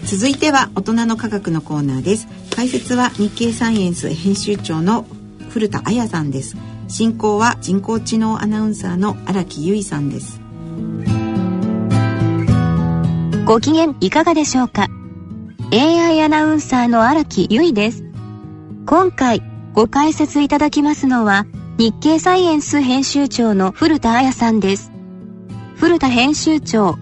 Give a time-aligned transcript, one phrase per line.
[0.00, 2.26] ー、続いては大人の科学のコーナーです。
[2.54, 5.06] 解説は日経サイエンス編集長の
[5.50, 6.56] 古田彩さんです。
[6.88, 10.40] 進行は人工知能アナウンサーの荒木由衣さんです。
[13.44, 14.88] ご機嫌いかがでしょうか
[15.72, 18.04] ？AI アナウンサーの荒木由衣です。
[18.86, 19.42] 今回
[19.72, 21.46] ご解説いただきますのは
[21.78, 24.90] 日経サイエンス編集長の古田彩さんです。
[25.76, 26.96] 古田編集長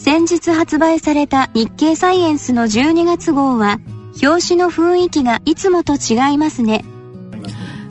[0.00, 3.78] 先日発売された日経サイエンスの12月号は
[4.22, 6.84] 表紙の雰囲気がいつもと違いますね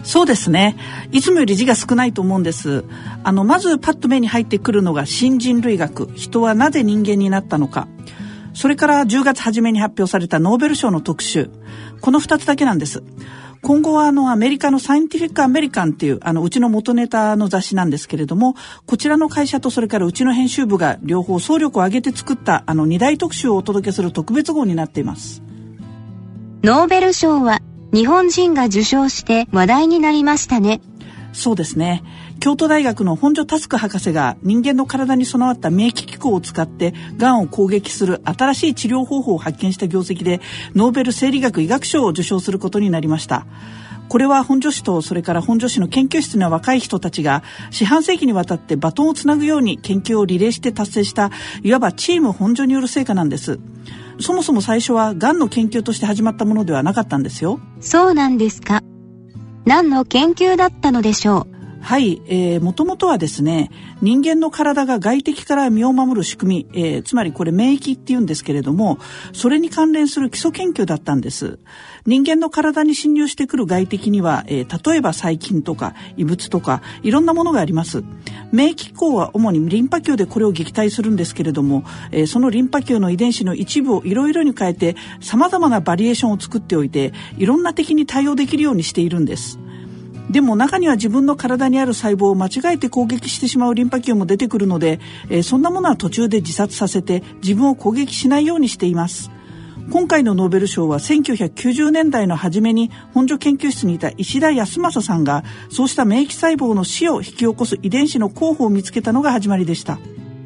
[0.03, 0.75] そうですね。
[1.11, 2.83] いつもより字が少ないと思うんです。
[3.23, 6.09] あの、まずパッと目に入ってくるのが新人類学。
[6.15, 7.87] 人はなぜ人間になったのか。
[8.55, 11.51] それから10月初めに発表されたノーベル賞の特集。
[12.01, 13.03] この2つだけなんです。
[13.61, 25.43] 今後はあのアメリカのサイエンティフィックアメリカンっていうあのうちの元ネタの雑誌なんですけれども、こちらの会社とそれからうちの編集部が両方総力を挙げて作ったあの2大特集をお届けする特別号になっています。
[26.63, 27.59] ノーベル賞は
[27.93, 30.81] 日本人が受賞して話題になりましたね。
[31.33, 32.03] そうですね。
[32.39, 40.39] 京都大学の本庶佑博士が人間の体に備わった免疫機構を使ってがんを攻撃する新しい治療方法を発見した業績で
[40.73, 43.45] ノーベル生理学医学賞を受賞することになりました。
[44.07, 51.29] これは本女子とそれから本女子の研究室の若い人たちが四半世紀にわたってバトンをつなぐように研究をリレーして達成した
[51.61, 53.59] いわばチーム本女による成果なんです。
[54.21, 57.59] そもそも最初はがんの研究として始まったものではなかったんですよ。
[57.81, 58.81] そうなんですか。
[59.65, 61.58] 何の研究だったのでしょう。
[61.81, 68.99] はい、えー、もともとはですね人間の体が外敵から身を守る仕組み、えー、つまりこれ免疫っていうんですけれども
[69.33, 71.59] それに関連する基礎研究だったんです。
[72.05, 78.03] 人間の体に侵入してくる外敵には、えー、例えば細菌とか異物とかいろんなものがあります。
[78.51, 89.59] 免疫機構は主にリンパ球でこれを撃退するんですけれども、えー、そのリンパ球の遺伝子の一部をいろいろに変えて様々なバリエーションを作っておいていろんな敵に対応できるようにしているんです。
[90.29, 99.31] でも中には自分の体にある細胞を間違えて攻撃してしまうリンパ球も出てくるので、えー、そんなものは途中で自殺させて自分を攻撃しないようにしています。
[99.91, 109.97] 今回のノーベル賞は1990年代の初めに本所研究室にいた石田康政さんがそうした免疫細胞の死を引き起こす遺伝子の候補を見つけたのが始まりでした。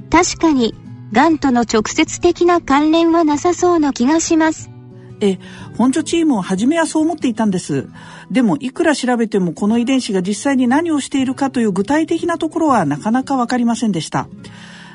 [0.09, 0.73] 確かに
[1.11, 4.72] がんとの直接的な関連はなさそうな気がします。
[5.21, 5.37] え
[5.77, 7.87] 本所チームを初めはそう思っていたんです。
[8.31, 14.27] でもいくら調べてもこの遺伝子が実際に何をしているかという具体的なところはなかなかわかりませんでした。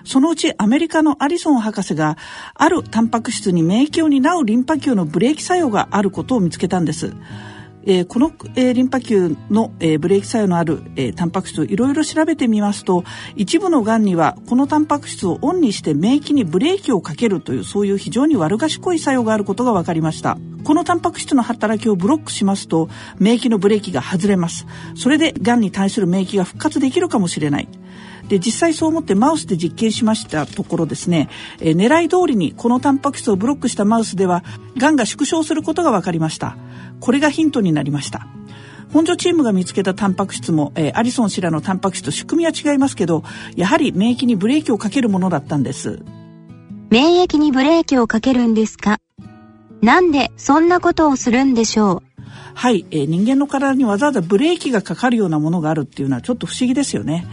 [0.05, 2.17] そのうちアメリカのアリソン博士が
[2.55, 7.13] あるタンパク質に免疫を担うリンパ球のブレーキ作用があることを見つけたんです。
[7.85, 13.05] えー、この、えー、リンパ球の、えー、ブレーキ作用のある、えー、タンパク質をいろいろ調べてみますと
[13.37, 20.39] 一部のがんにはこのタンパク質をオンにして免疫にブレーキをかけるというそういう非常に悪賢い作用があることが分かりました。
[20.65, 22.89] このタンパク質の働きをブロックしますと
[23.19, 24.67] 免疫のブレーキが外れます。
[24.97, 27.69] それでがんに対する免疫が復活できるかもしれない。
[28.29, 31.29] で実際そう思ってマウスで実験しましたところですね、
[31.61, 34.45] えー、狙い通りにこのタンパク質をブロックしたマウスでは
[34.77, 36.57] がんが縮小することが分かりました。
[37.01, 38.27] これがヒントになりました。
[38.93, 43.23] 本所チームが見つけたタンパク質も、えー、アリソン氏らのタンパク質と仕組みは違いますけど
[43.55, 46.03] やはり免疫にブレーキをかけるものだったんです。
[46.91, 48.99] 免疫にブレーキをかけるんですか？
[49.83, 52.08] なんでそんなことをするんでしょう？
[52.59, 57.25] はい、えー、人間の体にわざわざブレーキがかかるようなものがあるっていうのはちょっと不思議ですよね。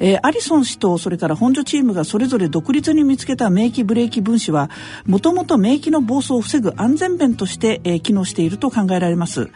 [0.00, 4.68] えー、アリソン氏とそれから本所チームがそれぞれ独立に見つけた免疫ブレーキ分子は
[5.06, 9.48] もともと免疫の暴走を防ぐ安全弁として、えー、機能していると考えられます。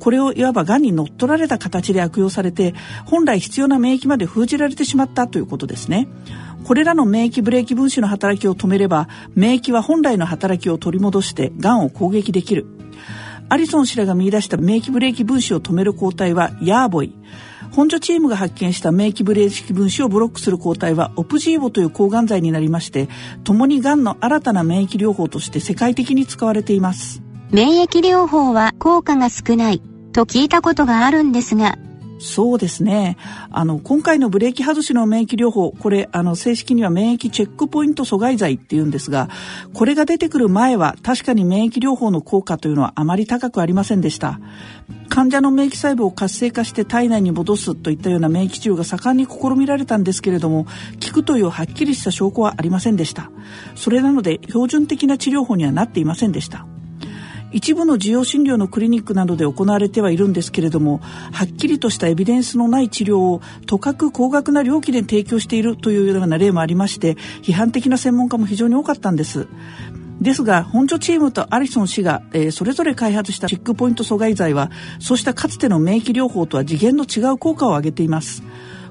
[0.00, 2.74] これをいわば癌に乗っ取られた形で悪用されて
[3.06, 6.08] 本来必要な免疫まで封じられてしまったということですね。
[6.64, 12.77] これらの免疫ブレーキ分子の働きを止めれば免疫は本来の働きを取り戻して癌を攻撃できる。
[13.50, 17.14] アリソン氏らが見出した免疫ブレーキ分子を止める抗体はヤーボイ。
[17.72, 23.08] 本所チームが発見した免疫ブレーキ分子をブロックする抗体はオプジーボという抗がん剤になりまして
[23.44, 27.22] 共にがんの新たな免疫療法として世界的に使われています。
[27.50, 29.80] 免疫療法は効果が少ない
[30.12, 31.78] と聞いたことがあるんですが
[32.18, 33.16] そうですね。
[33.50, 39.28] あの、今回のブレーキ外しの免疫療法、これ、あの、正式には免疫チェックポイント阻害剤って言うんですが、
[39.72, 44.40] これが出てくる前は確かに免疫療法の効果というのはあまり高くありませんでした。
[45.08, 50.66] 患者の免疫細胞を活性化して体内に戻すといったような免疫治療が盛んに試みられたんですけれども、
[51.04, 53.30] 効くというはっきりした証拠はありませんでした。
[53.74, 56.67] それなので、標準的な治療法にはなっていませんでした。
[57.52, 60.98] 一部の需要診療のクリニックなどで行われてはいるんですけれども
[61.32, 69.48] はっきりとしたエビデンスのない治療をとかく高額な料金で提供しているというような例もありまして批判的な専門家も非常に多かったんです。
[70.20, 78.42] ですが本所チームとアリソン氏が、えー、それぞれ開発したチェックポイント阻害剤はそうしたかつての免疫療法とは次元の違う効果を上げています。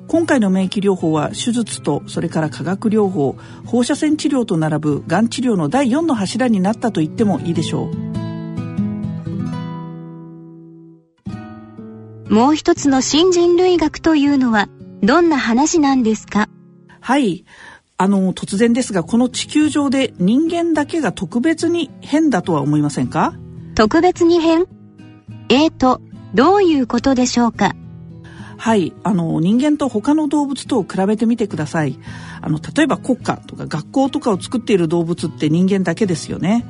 [0.08, 8.07] 今回の免疫療法は手術とそれから化学療法放射線治療と並ぶがん治療の第4の柱になったと言ってもいいでしょう。
[12.30, 14.68] もう一つの新人類学というのは
[15.02, 16.50] どんな話なんですか？
[17.00, 17.46] はい。
[18.00, 23.34] あの突然ですがこの地球上で人間だけが特別に変だとは思いませんか？
[23.76, 24.66] 特別に変？
[25.50, 26.02] えーと
[26.34, 27.74] どういうことでしょうか？
[28.58, 31.98] はいあの人間と他の動物とを比べてみてください。
[32.42, 36.66] あの例えば国家とか学校とかを作っている動物って人間だけですよね。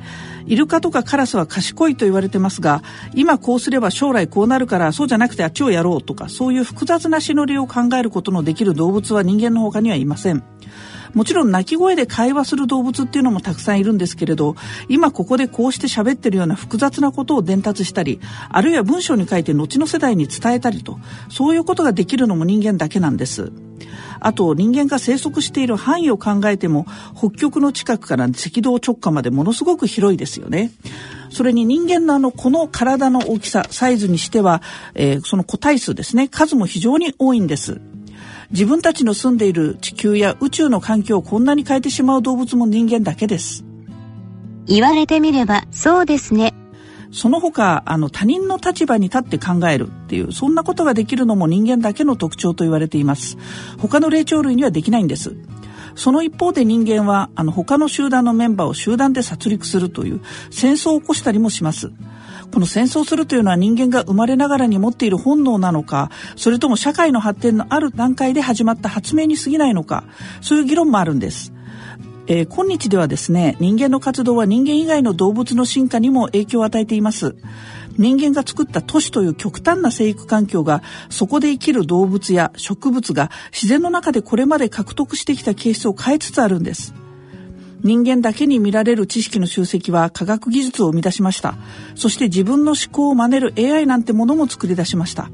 [0.46, 2.82] イルカとかカラスは賢いと言われてますが
[3.14, 10.42] 今こうすれば将来こうなるからそうじゃなくてあっちをやろうとかそういう複雑な忍びを考えることのできる動物は人間の他にはいません。
[11.14, 14.56] もちろん鳴き声で会話する動物っていうのもたくさんいるんですけれど
[14.88, 23.52] 今ここでこうして喋ってるような複雑なことを伝達したりあるいは文章に書いて後の世代に伝えたりとそういうことができるのも人間だけなんです。
[24.20, 30.72] あと人間が生息している範囲を考えても北極の近くから赤道直下までものすごく広いですよね。
[31.30, 34.62] それに人間のあのこの体の大きさサイズにしては、
[34.94, 36.28] えー、その個体数ですね。
[36.28, 37.80] 数も非常に多いんです。
[38.50, 43.64] 自分たちの住んでいる地球や宇宙の環境をこんなに変えてしまう動物も人間だけです。
[44.66, 46.54] 言われてみればそうですね。
[47.10, 53.36] その他あの他人の立場に立って考えるっていうそんなことができるのも人間だけの特徴と言われています。
[53.78, 55.36] 他の霊長類にはできないんです。
[55.94, 61.90] その一方で人間はあの他の集団のメンバーを集団で殺戮するという戦争を起こしたりもします
[62.52, 70.04] この戦争するというのは人間が生まれながらに持っている本能なのかそれとも社会の発展のある段階で始まった発明に過ぎないのか
[70.40, 71.52] そういう議論もあるんです。
[72.30, 77.36] えー、今日ではですね人間の活動は人間以外の動物の進化にも影響を与えています
[77.96, 86.92] 人間が作った都市という極端な生育環境がそこで生きる動物や植物が自然の中でこれまで獲得してきた形質を変えつつあるんです
[87.82, 91.56] 人間だけに見られる知識の集積は科学技術を生み出しました。
[91.94, 95.30] そして自分の思考を真似る AI なんてものも作り出しました。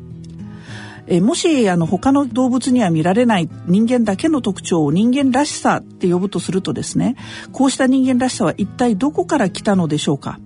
[1.06, 7.16] えもしあの他の動物には見られない人間だけの特徴を人間らしさって呼ぶとするとですね
[7.52, 10.38] こうした人間らしさは一体どこから来たのでしょうか。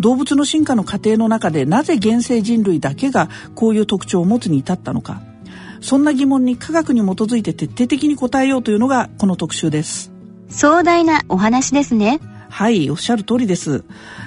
[0.00, 5.22] 動物の進化の過程の中でなぜ現世人類だけがこういう特徴を持つに至ったのか。
[5.80, 10.11] そんな疑問に科学に基づいて徹底的に答えようというのがこの特集です。
[10.52, 12.20] 壮大なお話ですね。
[12.50, 13.84] はい、おっしゃる通りです。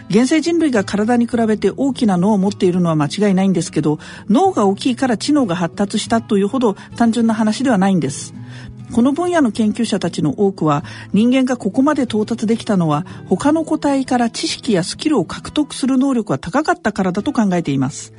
[0.10, 8.34] 現世人類が体に比べて大きな脳を持っているのは間違いないんですけど、脳が大きいから知能が発達したというほど単純な話ではないんです。
[8.92, 10.84] この分野の研究者たちの多くは
[11.14, 18.14] 人間がここまで到達できたのは他の個体から知識やスキルを獲得する能力が高かったからだと考えています。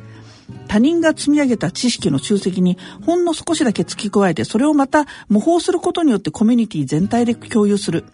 [0.68, 8.04] 他人が積み上げた知識の集積にほんの少しだけ付け加えてそれをまた模倣することによってコミュニティ全体で共有する。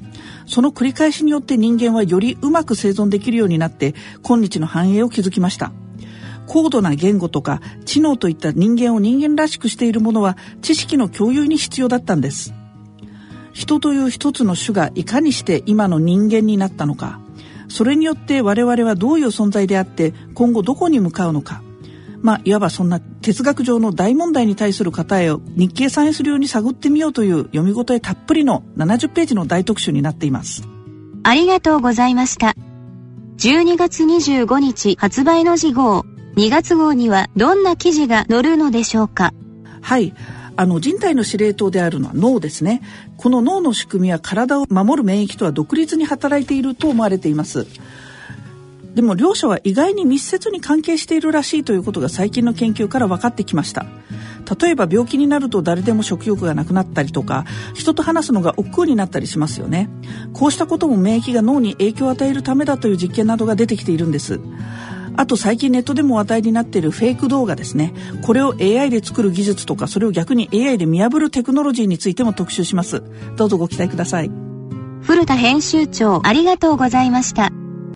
[0.46, 5.72] その繰り返しによって人間はよりうまく生存できるようになって今日の繁栄を築きました。
[6.46, 12.54] 高度な言語とか知能といった人間を人間らしくしているものは知識の共有に必要だったんです。
[13.52, 17.20] 人という一つの種がいかにして今の人間になったのか。
[17.68, 21.62] それによって我々はどういう存在であって今後どこに向かうのか。
[22.22, 30.62] まあ、いわばそんな哲学上の大問題に対する答えを日経サイエンス流に探ってみようという読み応えたっぷりの70ページの大特集になっています。
[31.24, 32.54] ありがとうございました。
[33.38, 36.04] 12月25日発売の次号、
[36.36, 39.34] 2月号にはどんな記事が載るのでしょうか？
[39.80, 40.14] はい。
[40.54, 42.82] あの人体の司令塔であるのは脳ですね。
[43.16, 47.66] この脳の仕組みは体を守る免疫とは独立に働いていると思われています。
[48.94, 53.86] でも両者は意外に密接に関係しているらしいということが最近の研究から分かってきました。
[54.60, 57.44] 例えば病気になると誰でも食欲がなくなったりとか
[57.74, 59.88] 人と話すのが億劫になったりしますよね。
[60.32, 64.40] こうしたことも免疫が脳に影響を与えるためだという実験などが出てきているんです。
[65.16, 67.94] あと最近ネットでも話題になっているフェイク動画ですね。
[68.22, 73.02] これを AI で作る技術とかそれを逆に AI で見破るテクノロジーについても特集します。
[73.36, 74.30] どうぞご期待ください。
[75.02, 77.61] 古田編集長ありがとうございました